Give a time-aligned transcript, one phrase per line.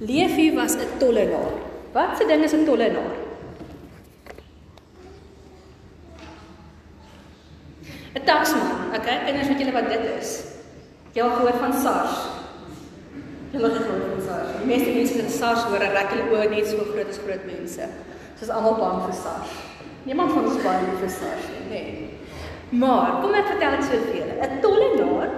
[0.00, 1.52] Leefie was 'n tollenaar.
[1.92, 3.14] Wat se ding is 'n tollenaar?
[8.14, 8.70] 'n Taksman.
[8.96, 10.42] Okay, kinders, weet julle wat dit is?
[11.12, 12.16] Jy al gehoor van SARS?
[13.52, 14.50] Jy het gehoor van SARS.
[14.58, 17.88] Die meeste mense wat SARS hoor, rek hulle oë net so groot as groot mense.
[18.38, 19.50] Soos almal bang vir SARS.
[20.02, 22.10] Niemand van ons bang vir SARS nie, nee.
[22.70, 24.28] Maar kom ek vertel dit soveel.
[24.42, 25.30] 'n Tollenaar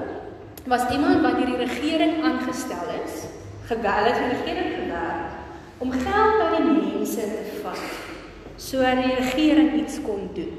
[0.65, 3.37] was iemand wat deur die regering aangestel is
[3.67, 5.31] gewel het in die regering gewerk
[5.79, 7.83] om geld by die mense te vat
[8.57, 10.55] sodat die regering iets kon doen.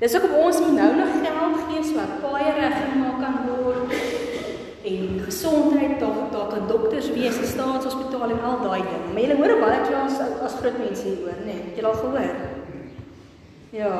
[0.00, 3.94] Dis ook om ons moet nou nog geld gee sodat paaie reggemaak kan word
[4.90, 9.06] en gesondheid daar daar kan dokters wees, staatshospitale en al daai ding.
[9.12, 11.52] Maar jy hoor baie klas as groot mense hieroor, nê?
[11.52, 12.30] Nee, het jy al gehoor?
[13.76, 13.92] Ja.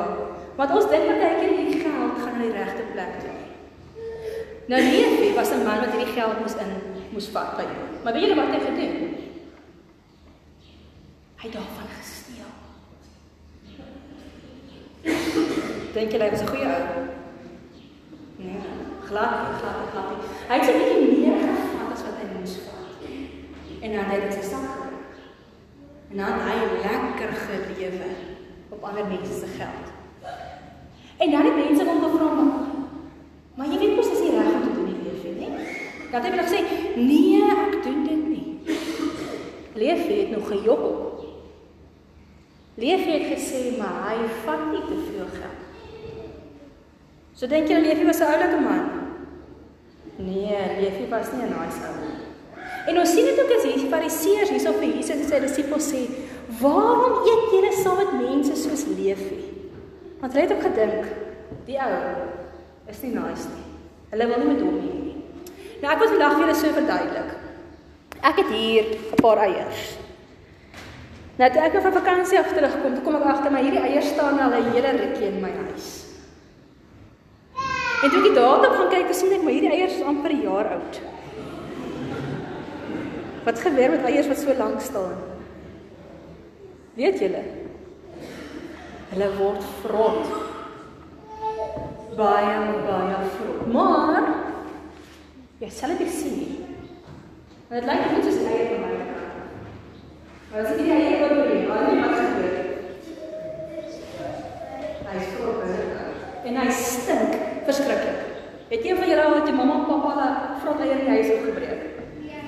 [0.57, 3.37] Want ons dink partykeer die geld gaan na die regte plek toe.
[4.71, 7.89] Nou Leefie was 'n man wat hierdie geld moes in moes vat by hom.
[8.03, 9.15] Maar weet julle wat hy gedoen?
[11.41, 12.51] Hy het daarvan gesteel.
[15.95, 17.05] Dink jy hy was 'n goeie ou?
[18.41, 18.61] Nee,
[19.07, 20.09] glad, glad, glad.
[20.49, 22.89] Hy het 'n bietjie meer gevat as wat hy moes vat.
[23.81, 24.69] En dan het hy dit sak.
[26.11, 28.07] En dan het hy lekker gelewe
[28.69, 29.87] op ander mense se geld.
[31.17, 32.29] En dan het mense hom gevra
[33.55, 35.49] maar jy weet mos as jy reg om te doen nie leef nie.
[36.11, 38.75] Dan het hy gesê nee, ek doen dit nie.
[39.73, 41.25] Leef het nog gejok.
[42.75, 45.59] Leef het gesê maar hy vat nie te veel geld.
[47.35, 48.83] So dink jy Leefie was 'n oulike man?
[50.17, 52.19] Nee, Leefie was nie 'n nice ou nie.
[52.87, 56.01] En ons sien dit ook as hierdie fariseërs hierso vir Jesus en sy disippels sê,
[56.61, 59.43] "Waarom eet julle saam met mense soos Leefie?"
[60.19, 61.05] Want hulle het ook gedink,
[61.65, 61.91] die ou
[62.87, 63.65] is nie nice nie.
[64.09, 65.00] Hulle wil nie met hom hê nie.
[65.81, 67.29] Nou ek wil vandag vir julle so verduidelik.
[68.21, 69.97] Ek het hier 'n paar eiers.
[71.37, 74.09] Nou toe ek nou van vakansie af terugkom, toe kom ek agter maar hierdie eiers
[74.13, 76.05] staan al 'n hele rukkie in my huis.
[78.03, 80.41] En toe ek die datum gaan kyk, sien ek maar hierdie eiers is amper 'n
[80.41, 81.01] jaar oud.
[83.43, 85.17] Wat gebeur met eiers wat so lank staan?
[86.93, 87.43] Weet julle?
[89.09, 90.25] Hulle word vrot.
[92.17, 93.73] Baie baie vrot.
[93.73, 94.20] Maar
[95.61, 96.55] jy sal dit sien nie.
[97.69, 99.35] Want dit lyk net soos eier van my kant.
[100.49, 102.55] Maar as jy die eier oor die baie wat gebeur.
[105.11, 105.59] Hy is vrot
[106.49, 107.35] en hy stink
[107.67, 108.23] verskriklik.
[108.71, 111.17] Het een van julle al met jou mamma en pappa al vrot eier in die
[111.19, 111.83] huis opgebreek?
[112.25, 112.41] Ja.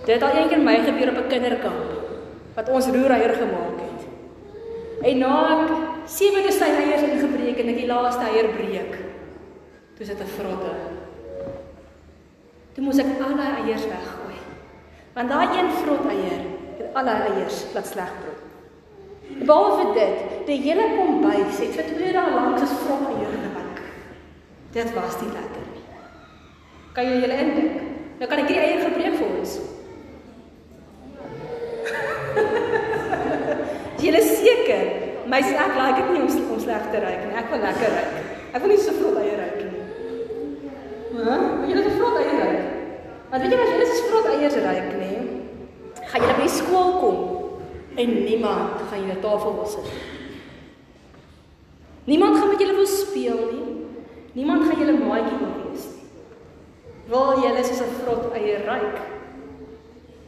[0.00, 1.90] Dit het al eendag my gebeur op 'n kinderkamp
[2.56, 4.00] wat ons roereier gemaak het.
[5.06, 5.70] En na ek
[6.06, 8.98] sewe dosyn eiers ingebreek en ek die laaste eier breek,
[9.94, 10.74] toe sit 'n vrotte.
[12.80, 14.38] Toe moes ek al die eiers weggooi.
[15.12, 16.46] Want daai een vrot eier
[16.78, 18.40] het al die eiers laat sleg brood.
[19.44, 23.82] Behalwe dit, die hele kombuis het vir 2 dae lank as vrot eier gebak.
[24.72, 25.84] Dit was nie lekker nie.
[26.96, 27.74] Kan jy julle indink?
[28.22, 29.52] Nou kan ek hierdie eier gebreek vir ons.
[34.06, 34.84] Julle seker,
[35.28, 37.36] my ek like dit nie om om sleg te ruik nie.
[37.44, 38.12] Ek wil lekker ruik.
[38.54, 39.84] Ek wil nie so vrot eier ruik nie.
[41.20, 41.40] Hæ?
[41.60, 42.59] Wil jy net vrot eier ruik?
[43.30, 45.18] Want weet jy as jy net vrot eiers ruik nie,
[46.10, 47.18] gaan jy by skool kom
[48.00, 49.90] en niemand gaan jy na tafel wil sit.
[52.10, 53.76] Niemand gaan met julle wil speel nie.
[54.34, 56.08] Niemand gaan julle maatjie wil wees nie.
[57.10, 58.98] Wil julle soos 'n vrot eier ruik?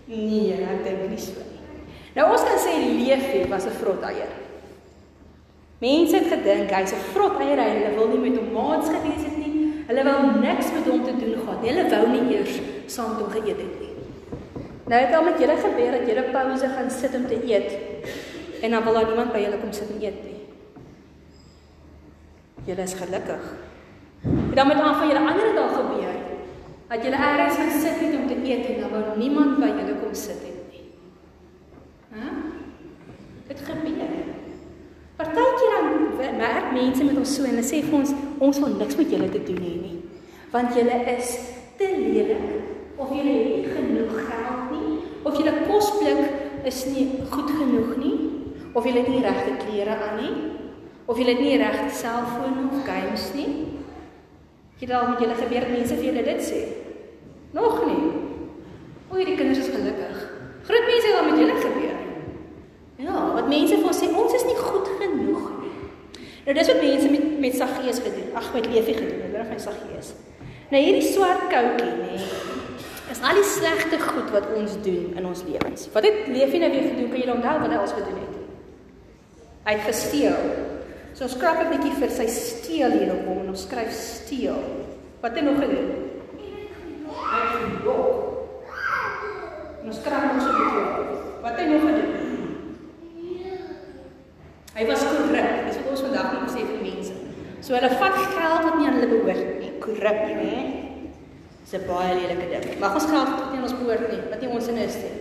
[0.07, 1.59] Nee, ek dink nie so nie.
[2.15, 4.31] Nou ons kan sê Leefie was 'n vrot eier.
[5.81, 9.25] Mense het gedink hy's 'n vrot eier en hulle wil nie met hom maats gewees
[9.27, 9.83] het nie.
[9.89, 11.71] Hulle wou niks met hom te doen gehad nie.
[11.71, 13.91] Hulle wou nie eers saam met hom geëet het nie.
[14.87, 17.79] Nou het al met julle gebeur dat julle pouse gaan sit om te eet
[18.63, 20.41] en dan wil daar niemand by julle kom sit en eet nie.
[22.65, 23.45] Julle is gelukkig.
[24.25, 26.19] En dan met aan van julle ander dae gebeur
[26.89, 29.97] dat julle eers gaan sit net om te eet en dan wou niemand by julle
[30.03, 30.85] kom sit nie.
[32.13, 32.29] Hæ?
[33.49, 34.13] Dit gebeur.
[35.17, 38.97] Partykeer dan merk mense met ons so en hulle sê vir ons ons wil niks
[38.99, 39.99] met julle te doen hê nie.
[40.53, 41.37] Want julle is
[41.79, 42.62] te lelik
[43.03, 48.17] of julle het genoeg geld nie of julle kosblik is nie goed genoeg nie
[48.73, 50.35] of julle het nie regte klere aan nie
[51.07, 53.49] of julle het nie regte selfoon of games nie.
[54.79, 56.61] Jy dalk met julle gebeur mense vir julle dit sê.
[57.55, 58.13] Nog nie.
[59.11, 60.23] O, hierdie kinders is gelukkig.
[60.67, 61.99] Groot mense het al met julle gebeur.
[63.03, 65.75] Ja, wat mense vir ons sê ons is nie goed genoeg nie.
[66.47, 68.31] Nou dis wat mense met met Saggeus gedoen.
[68.39, 70.15] Ag met Leefie gedoen, hulle van Saggeus.
[70.73, 72.52] Nou hierdie swart koutjie nê, is
[73.23, 75.89] al die slegte goed wat ons doen in ons lewens.
[75.95, 77.11] Wat het Leefie nou weer gedoen?
[77.11, 78.39] Kan jy onthou wat hy al gedoen het?
[79.67, 80.39] Hy het gesteel.
[81.15, 84.59] So ons skrap 'n bietjie vir sy steel hier op hom en ons skryf steel.
[85.21, 85.89] Wat het hy nog gedoen?
[87.07, 88.11] Hy het gedok.
[89.85, 90.87] Ons skrap ons 'n bietjie.
[91.43, 92.13] Wat het hy nog gedoen?
[94.75, 95.67] Hy was korrup.
[95.67, 97.13] Dis wat ons vandag moet sê vir mense.
[97.61, 99.73] So hulle vat geld wat nie aan hulle behoort nie.
[99.79, 100.82] Korrup, né?
[101.73, 102.79] Dis 'n baie lelike ding.
[102.81, 105.15] Mag ons geld wat nie aan ons behoort nie, wat nie ons in is nie.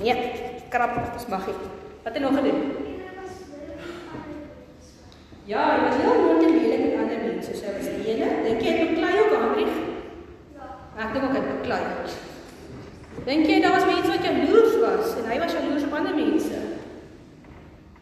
[0.00, 0.14] Nee,
[0.72, 1.56] krap, ons mag nie.
[2.04, 2.60] Wat het nog gedoen?
[5.44, 7.52] Ja, hy was heel mooi en lelik met ander mense.
[7.56, 8.28] So was die ene.
[8.46, 9.72] Dink jy hy beklei ook Hendrik?
[10.56, 10.68] Ja.
[11.04, 11.82] Ek dink ook hy beklei.
[13.28, 16.60] Dink jy daar was mense wat jaloers was en hy was jaloers op ander mense?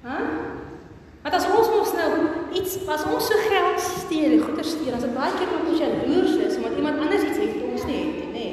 [0.07, 0.19] Hæ?
[1.23, 2.11] Maar as ons mos nou
[2.55, 5.83] iets as ons so geld steel, goeder steel, dan is dit baie keer omdat ons
[5.83, 6.48] jaloers is
[6.79, 8.47] iemand anders iets het wat ons nie het nie, nê?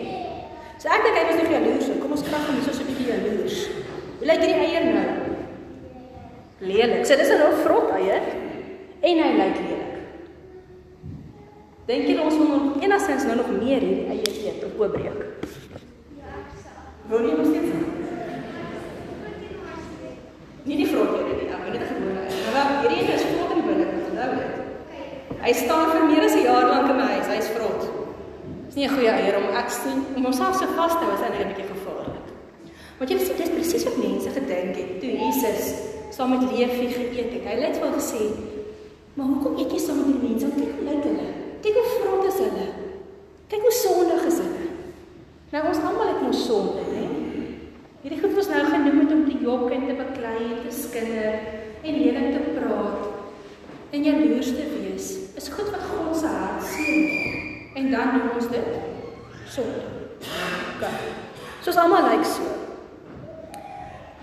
[0.82, 1.92] So ek dink hy was nie jaloers.
[2.02, 3.58] Kom ons krag hom so 'n bietjie jaloers.
[4.20, 5.10] Hoe lyk hierdie eier nou?
[6.60, 7.06] Lelik.
[7.06, 8.24] So dis 'n rou vrot eier
[9.02, 9.94] en hy lyk lelik.
[11.86, 15.25] Dink jy ons nog enigstens nou nog meer hierdie eie eet of oopbreek?
[28.86, 31.46] Nie 'n goeie eier om ek sien om homself so vas te hou, is eintlik
[31.46, 32.28] 'n bietjie gevaarlik.
[32.98, 35.74] Want jy sien dis presies wat mense gedink het toe Jesus
[36.12, 37.44] saam met Leefie geëet het.
[37.44, 38.24] Hy het wel gesê,
[39.16, 40.48] Maar hoekom eet jy saam met die mense?
[40.56, 41.28] Kyk hoe lyk hulle.
[41.64, 42.66] Kyk hoe vrot is hulle.
[43.48, 44.66] Kyk hoe sondig is hulle.
[45.54, 47.06] Nou ons almal het ons sonde, né?
[48.02, 51.40] Hierdie goed was nou genoem het om te jok en te beklei en te skinder
[51.82, 55.08] en lelik te praat en jaloers te wees.
[55.40, 57.25] Is goed wat God se hart seën.
[57.76, 58.68] En dan noem ons dit
[59.52, 59.82] sonde.
[60.76, 60.86] OK.
[61.62, 62.48] Soos almal lyk so.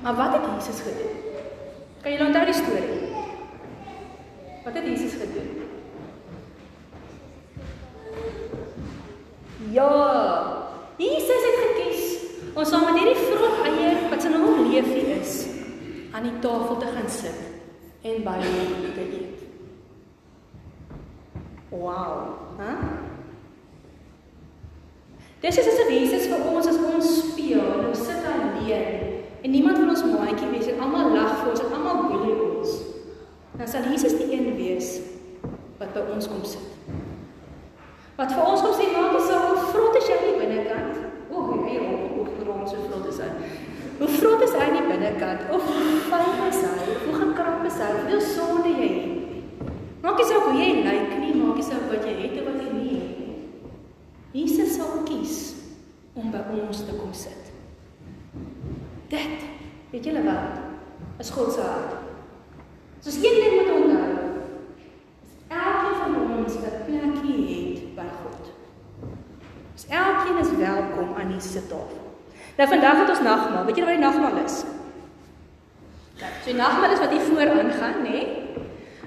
[0.03, 1.19] Maar wat het Jesus gedoen?
[2.03, 3.13] Kan jy onthou die storie?
[4.65, 5.61] Wat het Jesus gedoen?
[9.71, 9.93] Ja,
[10.97, 12.17] Jesus het gekies
[12.55, 15.37] om saam met hierdie vrot eier wat sy naam Leefie is,
[16.13, 17.39] aan die tafel te gaan sit
[18.03, 19.49] en by hom te eet.
[21.69, 22.75] Wow, hè?
[25.43, 29.09] Dis is asof Jesus vir ons as ons speel en ons sit alleen
[29.43, 32.77] en niemand van ons maatjie wees en almal lag vir ons en almal boelie ons
[33.59, 35.01] dan sal Jesus die een wees
[35.81, 36.63] wat by ons kom sit.
[38.15, 39.41] Wat vir ons kom sê, maak dit so
[39.73, 41.01] vrot as jy aan die binnekant.
[41.33, 43.31] O, hy rond, o, rond so vrot is hy.
[43.99, 45.49] Hoe vrot is hy aan die binnekant?
[45.51, 45.67] Of
[46.07, 46.97] fyn is hy?
[47.09, 47.91] Hoe gekrap is hy?
[47.97, 49.71] Hoeveel sonde jy het?
[50.07, 52.63] Maak nie saak hoe jy lyk nie, maak nie saak wat jy het of wat
[52.63, 53.37] jy nie het nie.
[54.33, 54.62] Jesus
[55.13, 55.39] kies
[56.17, 57.51] om by ons te kom sit.
[59.13, 59.45] Dit,
[59.93, 60.61] weet julle wat?
[61.21, 61.99] Is God se hart.
[63.03, 64.13] Soos een ding moet onthou.
[65.53, 68.53] Elkeen van ons wat plekkie het by God.
[69.73, 72.01] Ons elkeen is welkom aan die sittafel.
[72.57, 73.67] Nou vandag het ons nagmaal.
[73.67, 74.63] Weet julle wat die nagmaal is?
[76.21, 78.17] Ja, so die nagmaal is wat hier voor aangaan, nê?
[78.17, 78.27] Nee?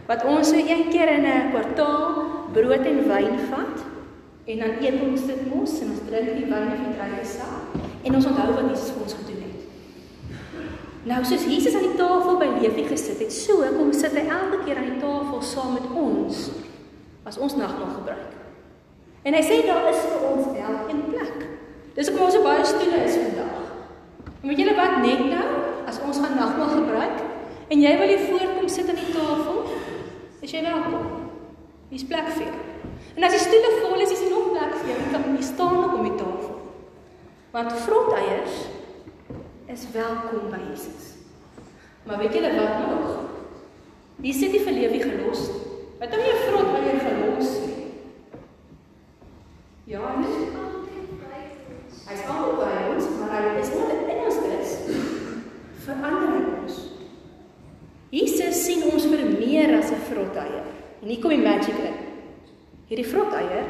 [0.06, 3.65] Wat ons so een keer in 'n kwartaal brood en wyn vat
[4.46, 7.78] en dan eet ons dit mos en ons drink die wyn of die druiwe sap
[8.06, 9.62] en ons onthou wat Jesus vir ons gedoen het.
[11.10, 14.62] Nou soos Jesus aan die tafel by Leefie gesit het, so kom sit hy elke
[14.66, 16.50] keer aan die tafel saam met ons
[17.26, 18.36] as ons nagmaal gebruik.
[19.26, 21.48] En hy sê daar is vir ons elkeen plek.
[21.98, 23.66] Dis hoekom ons so baie stoele is vandag.
[24.44, 25.48] En weet julle wat net nou
[25.90, 27.26] as ons gaan nagmaal gebruik
[27.74, 29.64] en jy wil hier voorkom sit aan die tafel,
[30.46, 31.12] is jy welkom.
[31.90, 32.75] Hier's plek vir jou.
[33.16, 34.96] En as die stoele vol is, is daar nog plek vir jou.
[35.00, 36.56] Jy kan hier staan op om die tafel.
[37.56, 38.56] Want vroteiers
[39.72, 41.14] is welkom by Jesus.
[42.04, 43.14] Maar weet julle wat nog?
[44.20, 45.48] Die sit nie vir lewe gelos.
[46.02, 47.54] Wat hom jy vrot by jou gelos.
[49.86, 51.40] Ja, hy is altyd by
[51.78, 52.02] ons.
[52.06, 54.74] Hy is altyd by ons, maar hy is nie in ons is
[55.86, 56.82] verander ons.
[58.12, 60.68] Jesus sien ons vir meer as 'n vrot eier.
[61.02, 62.05] En hier kom die magie in.
[62.88, 63.66] Hierdie vrot eier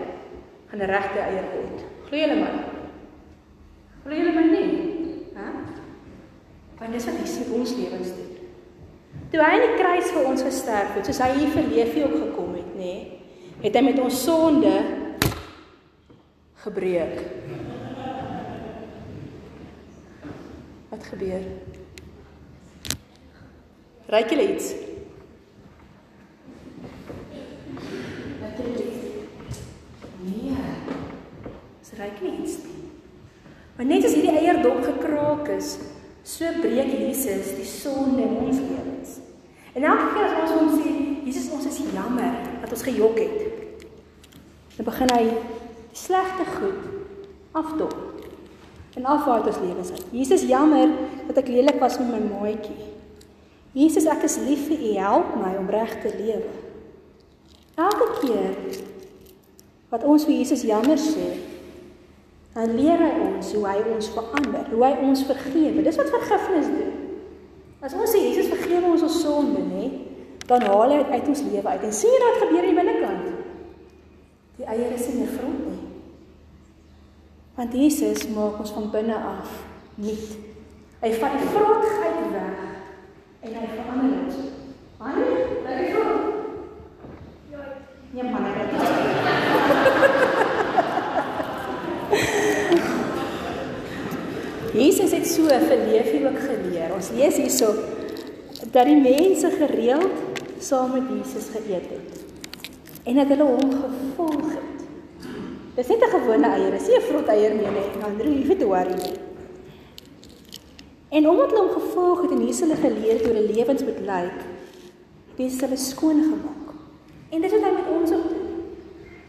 [0.70, 1.86] gaan 'n regte eier word.
[2.08, 2.52] Glo julle my?
[4.04, 4.86] Glo julle my nie?
[6.80, 8.32] Want dis wat sê ons lewens doen.
[9.32, 12.18] Toe hy aan die kruis vir ons gesterf het, soos hy hier vir Leefie ook
[12.20, 13.22] gekom het, nê, nee,
[13.64, 14.74] het hy met ons sonde
[16.66, 17.24] gebreek.
[20.92, 21.48] Wat gebeur?
[24.14, 24.74] Ryk jy iets?
[33.78, 34.02] Nee.
[34.02, 34.32] Dis ryk nie iets nie.
[34.32, 35.78] Maar deur dop gekraak is,
[36.24, 39.18] so breek Jesus die sonde in ons lewens.
[39.76, 40.94] En elke keer as ons hom sê,
[41.26, 43.40] Jesus, ons is jammer dat ons gejok het.
[44.78, 46.86] Dan begin hy die slegte goed
[47.56, 47.96] afdop.
[48.96, 50.06] En afwaai ons lewens uit.
[50.16, 50.94] Jesus, jammer
[51.28, 52.92] dat ek lelik was met my maatjie.
[53.76, 54.92] Jesus, ek is lief vir U.
[54.96, 56.54] Help my om reg te lewe.
[57.76, 58.56] Elke keer
[59.92, 61.34] wat ons vir Jesus jammer sê,
[62.56, 65.84] dan leer hy ons hoe hy ons verander, hoe hy ons vergewe.
[65.84, 66.94] Dis wat vergifnis doen.
[67.84, 69.90] As ons sê Jesus vergewe ons ons sonde, nê,
[70.48, 71.84] dan haal hy uit ons lewe uit.
[71.84, 73.28] En sien jy wat gebeur aan die binnekant?
[74.56, 75.82] Die eiers is nie vrot nie.
[77.60, 79.52] Want Jesus maak ons van binne af
[80.00, 80.36] nuut.
[81.04, 82.66] Hy vat die vrotheid weg
[83.46, 84.44] en hy verander ons.
[85.04, 85.56] Wanneer?
[85.68, 86.20] Laat ek gou.
[87.52, 87.72] Ja,
[88.16, 88.95] nee man, ek het
[94.76, 96.92] Jesus het so vir Leefie ook geleer.
[96.96, 97.72] Ons lees hierso
[98.74, 102.24] dat die mense gereeld saam met Jesus geëet het
[103.06, 104.82] en dat hulle hom gevolg het.
[105.76, 108.64] Dis net 'n gewone eier, dis nie 'n vrot eier nie, nee, Andrew, jy weet
[108.64, 109.12] hoe hy is.
[111.10, 114.40] En omdat hulle hom gevolg het en hier hulle geleer hoe hulle lewens moet lyk,
[115.38, 116.68] het hulle skoon gemaak.
[117.30, 118.48] En dit is wat hy met ons ook doen.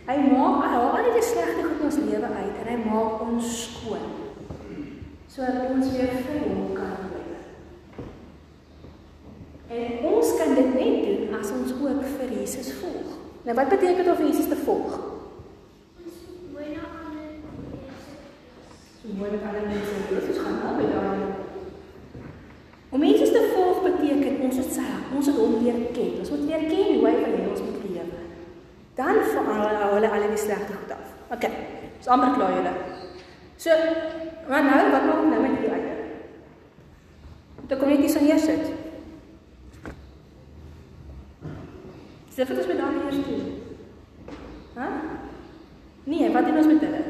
[0.07, 4.26] Hy maak al die slegte goed in ons lewe uit en hy maak ons skoon
[5.37, 7.41] sodat ons weer vir hom kan lewe.
[9.77, 13.11] En ons kan dit net doen as ons ook vir Jesus volg.
[13.45, 14.95] Nou wat beteken dit om vir Jesus te volg?
[16.01, 16.23] Ons
[16.55, 17.85] mooi na ander mense.
[19.03, 20.31] So mooi met ander mense wees.
[20.33, 21.45] Ons gaan nou by daai
[22.97, 26.17] Om Jesus te volg beteken ons het sy ons het hom leer ken.
[26.23, 28.25] Ons moet leer ken hoe hy wil ons moet lewe.
[28.97, 31.13] Dan verander hulle al die slegte goed af.
[31.37, 31.51] OK.
[31.99, 32.73] Dis amper klaar julle.
[33.57, 33.71] So,
[34.49, 36.03] maar nou wat maak nou met die eier?
[37.67, 38.69] Dit kom net hier so neersit.
[42.37, 43.47] Dis wat ons met daai eers doen.
[44.77, 44.89] Hæ?
[46.05, 47.03] Nee, wat doen ons met hulle?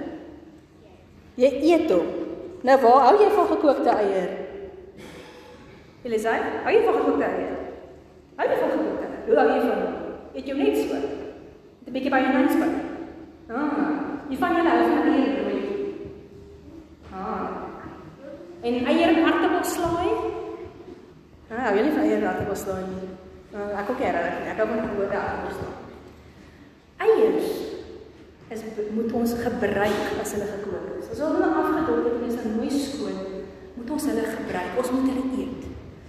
[1.37, 2.15] Jy eet hom.
[2.77, 4.33] Nou waar hou jy van gekookte eier?
[6.05, 7.55] Elisai, hou jy van gekookte eier?
[8.37, 9.23] Hou jy van gekookte eier?
[9.29, 9.81] Hoe hou jy van?
[10.37, 10.99] Eet hom net so?
[11.87, 12.69] 'n Bietjie by jou neus by.
[13.49, 13.73] Ah,
[14.29, 15.65] jy van julle hou van eier brood.
[17.17, 17.49] Ah.
[18.61, 20.13] En eier en aartappelslaai?
[21.49, 23.09] Ah, hou jy nie van eier en aartappelslaai nie?
[23.57, 24.13] Uh, ek ook nie.
[24.53, 25.65] Ek hou van gewone aardappels.
[27.07, 27.56] Eiers
[28.49, 28.61] is
[28.95, 31.09] moet ons gebruik as hulle gekook is.
[31.11, 33.19] As hulle afgedop het en is dan mooi skoon,
[33.75, 34.79] moet ons hulle gebruik.
[34.83, 35.67] Ons moet hulle eet.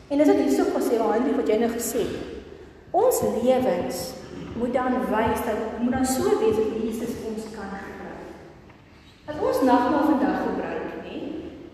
[0.08, 2.36] En dis wat hierso gesê word, wat jy nou gesê het.
[2.98, 4.03] Ons lewens
[4.58, 8.32] moet dan wys dat moet dan so wees dat Jesus ons kan gebruik.
[9.27, 11.17] As ons nagmaal vandag gebruik, nê,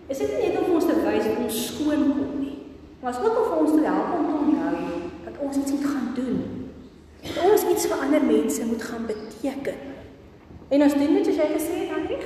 [0.08, 2.58] is dit nie net om ons te wys dat ons skoon kom nie,
[3.00, 6.12] maar as ook om ons te help om te onthou dat ons iets moet gaan
[6.18, 6.44] doen.
[7.24, 9.93] Dat ons iets vir ander mense moet gaan beteken.
[10.74, 12.18] En ons doen dit soos jy gesê het, Andrie.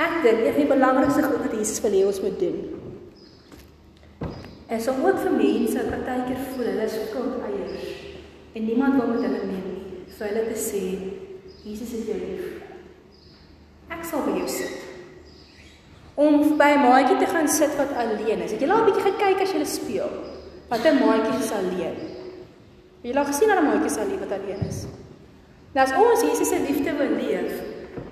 [0.00, 2.60] Ek dink dit is die belangrikste goed wat Jesus wil hê ons moet doen.
[4.68, 7.88] En so ook vir mense wat partykeer voel hulle is skuld eiers
[8.52, 10.04] en niemand wil met hulle neem nie.
[10.12, 10.84] Vir hulle te sê
[11.64, 12.52] Jesus is jou lief.
[13.88, 14.79] Ek sal by jou sit.
[16.20, 18.52] Om by 'n maatjie te gaan sit wat alleen is.
[18.52, 20.10] Het jy al 'n bietjie gekyk as jy speel?
[20.68, 21.96] Watter maatjies is alleen?
[23.00, 24.86] Het jy al gesien 'n maatjie sal lief wat alleen is?
[25.74, 27.52] Nou as ons Jesus se liefde wil leef,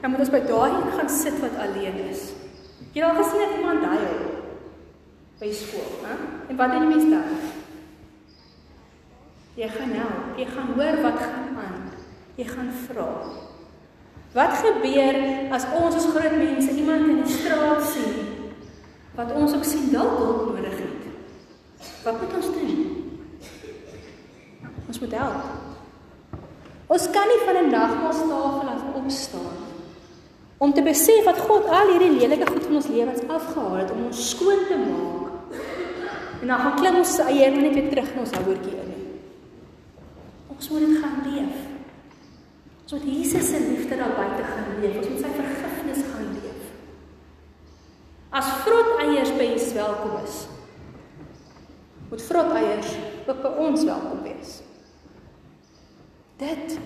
[0.01, 2.33] dan moet ons by daai gaan sit wat alleen is.
[2.79, 4.19] Het jy al gesien iemand huil
[5.41, 6.15] by skool, hè?
[6.49, 7.23] En wat doen die mense dan?
[9.55, 11.91] Jy gaan help, jy gaan hoor wat gaan aan.
[12.39, 13.09] Jy gaan vra.
[14.33, 15.17] Wat gebeur
[15.51, 18.27] as ons as groot mense iemand in die straat sien
[19.19, 21.07] wat ons ook sien dalk hulp nodig het?
[22.05, 22.77] Wat moet ons doen?
[24.89, 25.49] Ons moet help.
[26.87, 29.57] Ons kan nie van 'n nagmaaltafel af opstaan
[30.59, 34.05] om te besef dat God al hierdie lelike goed van ons lewens afgehaal het om
[34.05, 35.61] ons skoon te maak.
[36.41, 38.93] En dan gaan klim ons eie net weer terug in ons houertjie in.
[40.47, 41.68] Ons moet dit gaan leef.
[42.89, 44.97] Ons moet Jesus se liefde daar buite gaan leef.
[44.97, 46.71] Ons moet sy vergifnis gaan leef.
[48.33, 50.39] As vrot eiers by ons welkom is,
[52.09, 54.57] moet vrot eiers ook by ons welkom wees.
[56.41, 56.79] Dit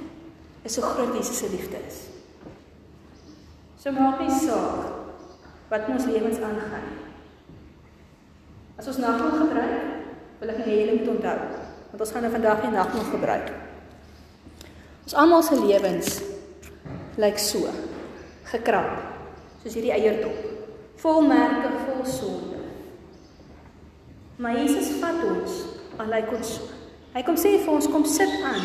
[0.66, 2.02] is hoe groot Jesus se liefde is.
[3.78, 6.94] So maak nie saak wat in ons lewens aangaan.
[8.74, 9.90] As ons nagmaal gebruik,
[10.42, 11.50] wil ek hê julle moet onthou,
[11.92, 13.60] want ons gaan nou vandag die nagmaal gebruik.
[15.02, 16.20] Ons almal se lewens
[17.20, 17.70] lyk so
[18.52, 19.00] gekrap,
[19.62, 20.38] soos hierdie eierdop,
[21.02, 22.60] vol merke, vol sonde.
[24.42, 25.58] Maar Jesus vat ons,
[26.00, 26.70] al lyk ons so.
[27.12, 28.64] Hy kom sê vir ons kom sit aan.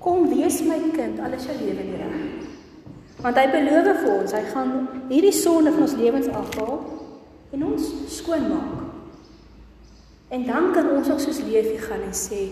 [0.00, 2.46] Kom wees my kind, alles jou lewe nie reg.
[3.20, 4.74] Want hy beloof vir ons, hy gaan
[5.10, 6.78] hierdie sonde van ons lewens afhaal
[7.52, 8.86] en ons skoonmaak.
[10.30, 12.44] En dan kan ons ook soos Leefie gaan en sê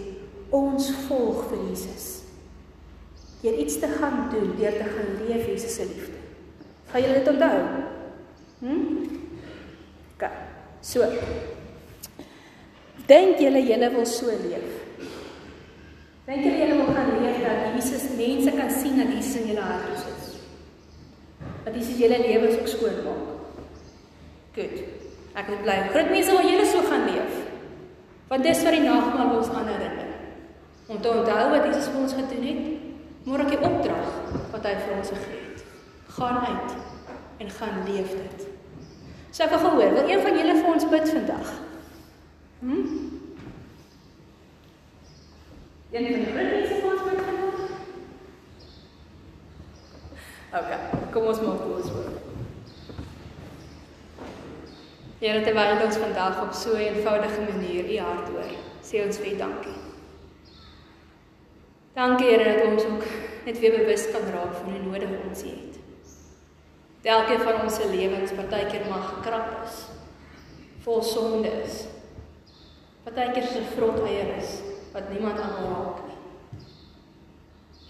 [0.50, 2.27] ons volg vir Jesus.
[3.42, 6.18] Deur iets te gaan doen, deur te gaan leef Jesus se liefde.
[6.90, 7.59] Gaan julle dit onthou?
[8.59, 8.83] Hm?
[10.16, 10.30] Ga.
[10.80, 11.07] So.
[13.07, 14.71] Dink julle julle wil so leef?
[16.26, 19.66] Dink julle julle wil gaan leef dat Jesus mense kan sien dat Jesus in julle
[19.71, 20.09] hart is?
[21.68, 23.25] dat dis julle lewens ook skoon maak.
[24.57, 24.76] Goed.
[25.38, 25.76] Ek is bly.
[25.92, 27.35] Groot mense wil julle so gaan leef.
[28.28, 30.14] Want dis wat die nagmaal ons aanherinner.
[30.88, 32.77] Om te onthou wat Jesus vir ons gedoen het.
[33.26, 34.12] Môre ek die opdrag
[34.52, 35.64] wat hy vir ons gegee het.
[36.18, 36.76] Gaan uit
[37.38, 38.46] en gaan leef dit.
[39.30, 41.50] So ek wil gehoor, wil een van julle vir ons bid vandag?
[42.60, 42.87] Hm?
[45.92, 47.60] Een van die mense vir ons bid vandag?
[50.48, 50.80] Okay,
[51.12, 52.14] kom ons maak ons voor.
[55.18, 58.50] Here, terwyl ons vandag op so 'n eenvoudige manier U hart hoor,
[58.82, 59.88] sê ons vir dankie.
[61.99, 63.05] Dankie Here dat ons ook
[63.45, 65.78] net weer bewus kan raak van hoe nodig ons het.
[67.02, 69.81] Elkeen van ons se lewens partykeer mag gekrap is,
[70.85, 71.81] vol sonde is.
[73.02, 74.61] Partykeer se vrot eier is
[74.93, 76.21] wat niemand aan raak nie.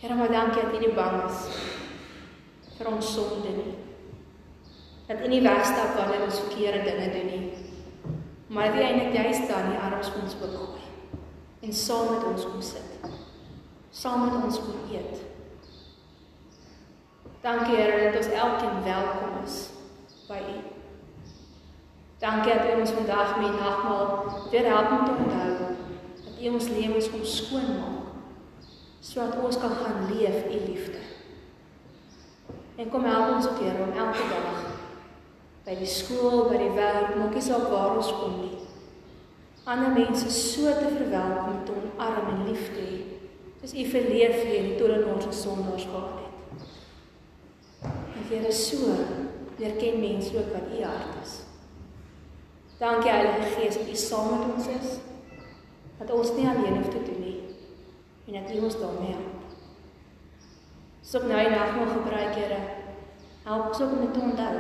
[0.01, 1.45] Here, maar dankie dat U nie bang is
[2.79, 3.77] vir ons sonde nie.
[5.11, 7.47] Dat U nie wegstap wanneer ons verkeerde dinge doen nie.
[8.47, 10.77] Maar dat U net juist daar nie arms ons bekommel
[11.61, 13.27] en saam met ons kom sit.
[13.91, 15.21] Saam met ons kom eet.
[17.41, 19.57] Dankie Here dat ons elkeen welkom is
[20.29, 20.59] by U.
[22.19, 25.53] Dankie dat U ons vandag met nagmaal weer help om te onthou
[26.25, 27.97] dat U ons lewens kom skoonmaak
[29.01, 31.01] sodat ons kan gaan leef U liefde.
[32.77, 34.65] En kom help ons ook Here om elke dag
[35.65, 38.57] by die skool, by die werk, maak nie saak waar ons kom nie.
[39.69, 43.08] Ander mense so te verwelkom, te omarm en lief te hê.
[43.61, 46.63] Dis u verleef hier in die torenors en sondaars gehad het.
[47.89, 48.95] En Here so
[49.59, 51.33] leer ken mense ook wat u hart is.
[52.79, 54.91] Dankie Heilige Gees dat u saam met ons is.
[55.99, 57.41] Dat ons nie alleen hoef te doen nie
[58.29, 59.39] en dat u ons daarmee help.
[61.03, 62.61] So nou die nagmaal gebruik, Here.
[63.43, 64.57] Help ons om dit te onthou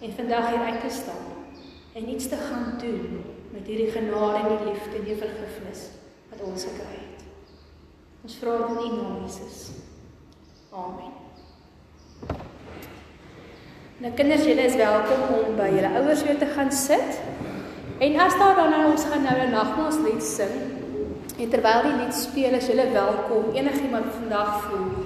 [0.00, 1.22] en vandag hier uit te stap
[1.92, 5.82] en iets te gaan doen met hierdie genade en die liefde en die vergifnis
[6.30, 7.21] wat ons gekry het.
[8.22, 9.62] Ons vra dit in U naam, Jesus.
[10.70, 11.10] Amen.
[14.02, 17.18] Nou kinders, julle is welkom om by julle ouers weer te gaan sit.
[18.02, 20.54] En as daar dan nou ons gaan nou 'n nagmaalslied sing.
[21.38, 25.04] En terwyl die lied speel, is julle welkom enigiemand vandag voel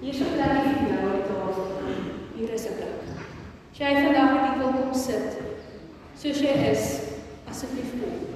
[0.00, 1.68] Hier is 'n plek vir jou op tafel.
[2.36, 3.00] Hier is 'n plek.
[3.72, 5.36] As jy vandag net wil kom sit,
[6.16, 7.00] soos jy is,
[7.48, 8.33] asseblief kom.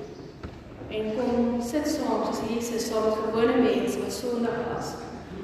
[0.88, 4.94] En kom sit saam soos Jesus saam met gewone mense wat sondig was,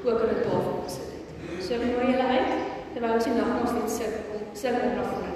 [0.05, 1.63] ook aan 'n tafel gesit het.
[1.63, 2.51] So ek nooi julle uit
[2.93, 5.34] terwyl ons die nagmaal sit, om na vore te kom.